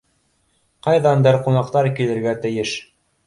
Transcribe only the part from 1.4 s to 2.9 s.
ҡунаҡтар килергә тейеш.